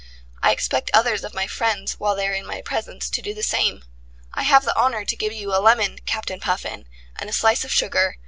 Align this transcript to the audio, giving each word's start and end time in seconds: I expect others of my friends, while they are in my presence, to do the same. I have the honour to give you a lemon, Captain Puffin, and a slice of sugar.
I 0.41 0.51
expect 0.51 0.89
others 0.95 1.23
of 1.23 1.35
my 1.35 1.45
friends, 1.45 1.99
while 1.99 2.15
they 2.15 2.27
are 2.27 2.33
in 2.33 2.47
my 2.47 2.63
presence, 2.63 3.07
to 3.11 3.21
do 3.21 3.35
the 3.35 3.43
same. 3.43 3.83
I 4.33 4.41
have 4.41 4.65
the 4.65 4.75
honour 4.75 5.05
to 5.05 5.15
give 5.15 5.31
you 5.31 5.53
a 5.55 5.61
lemon, 5.61 5.99
Captain 6.07 6.39
Puffin, 6.39 6.87
and 7.17 7.29
a 7.29 7.33
slice 7.33 7.63
of 7.63 7.71
sugar. 7.71 8.17